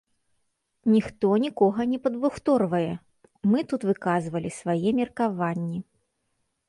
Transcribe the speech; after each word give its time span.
Ніхто 0.93 1.27
нікога 1.43 1.85
не 1.91 1.99
падбухторвае, 2.07 2.89
мы 3.51 3.59
тут 3.75 3.81
выказвалі 3.91 4.49
свае 4.59 4.89
меркаванні. 5.01 5.79